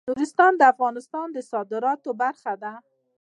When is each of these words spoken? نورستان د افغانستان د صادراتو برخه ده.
نورستان 0.09 0.51
د 0.57 0.61
افغانستان 0.73 1.27
د 1.33 1.37
صادراتو 1.51 2.09
برخه 2.21 2.53
ده. 2.63 2.73